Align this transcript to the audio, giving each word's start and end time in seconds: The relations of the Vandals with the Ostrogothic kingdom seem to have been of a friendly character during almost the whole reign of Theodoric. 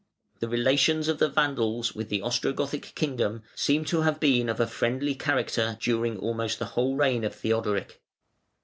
The 0.39 0.47
relations 0.49 1.07
of 1.09 1.19
the 1.19 1.29
Vandals 1.29 1.93
with 1.93 2.09
the 2.09 2.21
Ostrogothic 2.21 2.95
kingdom 2.95 3.43
seem 3.53 3.85
to 3.85 4.01
have 4.01 4.19
been 4.19 4.49
of 4.49 4.59
a 4.59 4.65
friendly 4.65 5.13
character 5.13 5.77
during 5.79 6.17
almost 6.17 6.57
the 6.57 6.65
whole 6.73 6.95
reign 6.95 7.23
of 7.23 7.35
Theodoric. 7.35 8.01